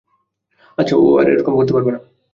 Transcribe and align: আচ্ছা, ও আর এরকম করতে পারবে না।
আচ্ছা, 0.77 0.95
ও 0.97 1.17
আর 1.19 1.27
এরকম 1.27 1.53
করতে 1.55 1.73
পারবে 1.73 1.91
না। 1.91 1.99